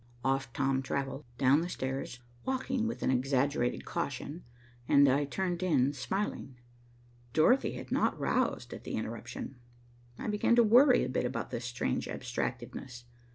Off 0.25 0.51
Tom 0.51 0.81
travelled, 0.81 1.25
down 1.37 1.61
the 1.61 1.69
stairs, 1.69 2.21
walking 2.43 2.87
with 2.87 3.03
an 3.03 3.11
exaggerated 3.11 3.85
caution, 3.85 4.43
and 4.87 5.07
I 5.07 5.25
turned 5.25 5.61
in, 5.61 5.93
smiling. 5.93 6.55
Dorothy 7.33 7.73
had 7.73 7.91
not 7.91 8.19
roused 8.19 8.73
at 8.73 8.83
the 8.83 8.95
interruption. 8.95 9.57
I 10.17 10.27
began 10.27 10.55
to 10.55 10.63
worry 10.63 11.03
a 11.03 11.07
bit 11.07 11.25
about 11.25 11.51
this 11.51 11.65
strange 11.65 12.07
abstractedness. 12.07 13.05